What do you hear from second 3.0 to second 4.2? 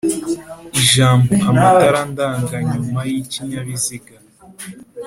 y'ikinyabiziga